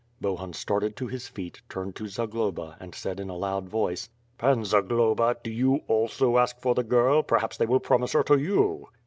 [0.19, 4.65] Bohun started to his feet, turned to Zagloba and said in a loud voice: "Pan
[4.65, 8.87] Zagloba, do you also ask for the girl; perhaps they will promise her to you."